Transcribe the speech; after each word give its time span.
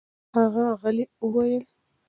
هغه 0.35 0.65
غلې 0.81 1.05
وویل: 1.23 1.63